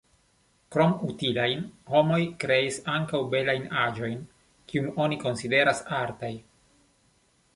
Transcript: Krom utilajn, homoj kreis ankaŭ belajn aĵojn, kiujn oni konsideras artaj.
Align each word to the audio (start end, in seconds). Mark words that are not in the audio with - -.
Krom 0.75 0.93
utilajn, 1.07 1.59
homoj 1.89 2.17
kreis 2.43 2.79
ankaŭ 2.95 3.21
belajn 3.35 3.67
aĵojn, 3.81 4.17
kiujn 4.71 4.89
oni 5.05 5.21
konsideras 5.27 5.83
artaj. 5.99 6.33